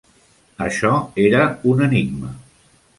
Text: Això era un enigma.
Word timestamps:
Això 0.67 0.95
era 1.27 1.45
un 1.75 1.87
enigma. 1.91 2.37